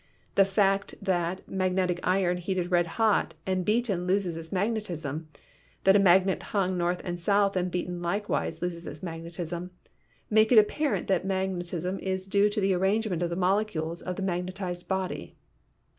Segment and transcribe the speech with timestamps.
[0.33, 5.25] The facts that magnetic iron heated red hot and beaten loses its mag netism,
[5.83, 9.69] that a magnet hung north and south and beaten likewise loses its magnetism,
[10.27, 14.15] make it apparent that magnet ism is due to the arrangement of the molecules of
[14.15, 15.35] the mag netized body.